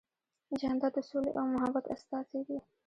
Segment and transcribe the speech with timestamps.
[0.59, 2.57] جانداد د سولې او محبت استازی دی.